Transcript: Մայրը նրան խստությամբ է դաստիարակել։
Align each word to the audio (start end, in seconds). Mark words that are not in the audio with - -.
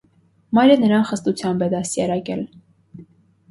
Մայրը 0.57 0.77
նրան 0.83 1.03
խստությամբ 1.09 1.67
է 1.67 1.69
դաստիարակել։ 1.75 2.45